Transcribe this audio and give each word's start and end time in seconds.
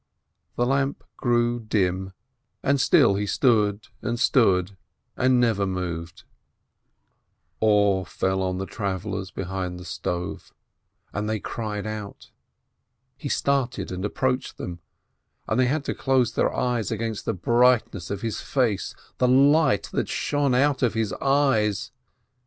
The 0.55 0.65
lamp 0.65 1.03
grew 1.15 1.59
dim, 1.59 2.13
and 2.63 2.81
still 2.81 3.13
he 3.17 3.27
stood 3.27 3.89
and 4.01 4.19
stood 4.19 4.75
and 5.15 5.39
never 5.39 5.67
moved. 5.67 6.23
534 7.59 7.61
ASCH 7.61 7.61
Awe 7.61 8.03
fell 8.05 8.41
on 8.41 8.57
the 8.57 8.65
travellers 8.65 9.29
behind 9.29 9.79
the 9.79 9.85
stove, 9.85 10.51
and 11.13 11.29
they 11.29 11.39
cried 11.39 11.85
out. 11.85 12.31
He 13.15 13.29
started 13.29 13.91
and 13.91 14.03
approached 14.03 14.57
them, 14.57 14.79
and 15.47 15.59
they 15.59 15.67
had 15.67 15.85
to 15.85 15.93
close 15.93 16.33
their 16.33 16.51
eyes 16.51 16.89
against 16.89 17.25
the 17.25 17.35
brightness 17.35 18.09
of 18.09 18.21
his 18.23 18.41
face, 18.41 18.95
the 19.19 19.27
light 19.27 19.89
that 19.93 20.09
shone 20.09 20.55
out 20.55 20.81
of 20.81 20.95
his 20.95 21.13
eyes 21.21 21.91